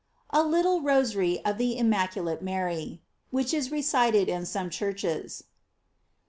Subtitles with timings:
[0.31, 5.43] A LITTLE ROSARY OF THE IMMACULATE MARY, "Which is recited in some Churches.